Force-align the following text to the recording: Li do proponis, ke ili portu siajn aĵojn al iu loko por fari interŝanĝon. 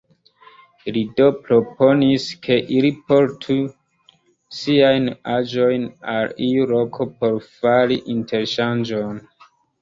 Li 0.93 1.01
do 1.17 1.25
proponis, 1.49 2.23
ke 2.47 2.57
ili 2.77 2.89
portu 3.11 3.57
siajn 4.61 5.05
aĵojn 5.35 5.85
al 6.15 6.33
iu 6.49 6.65
loko 6.73 7.09
por 7.21 7.39
fari 7.61 8.01
interŝanĝon. 8.17 9.23